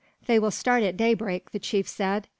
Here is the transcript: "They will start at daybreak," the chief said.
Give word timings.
"They 0.25 0.39
will 0.39 0.49
start 0.49 0.81
at 0.81 0.97
daybreak," 0.97 1.51
the 1.51 1.59
chief 1.59 1.87
said. 1.87 2.27